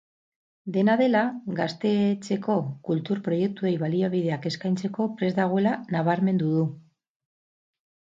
[0.77, 1.21] Dena dela,
[1.59, 2.57] gaztetxeko
[2.89, 6.69] kultur proiektuei baliabideak eskaintzeko prest dagoela nabarmendu du.